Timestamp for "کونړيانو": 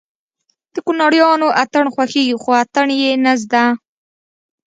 0.85-1.47